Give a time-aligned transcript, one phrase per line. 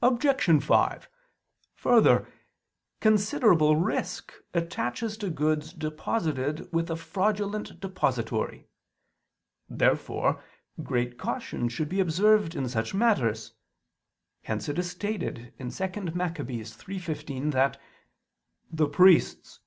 [0.00, 0.64] Obj.
[0.64, 1.08] 5:
[1.74, 2.26] Further,
[3.00, 8.68] considerable risk attaches to goods deposited with a fraudulent depositary:
[9.68, 10.42] wherefore
[10.82, 13.52] great caution should be observed in such matters:
[14.44, 16.36] hence it is stated in 2 Mac.
[16.36, 17.78] 3:15 that
[18.70, 19.58] "the priests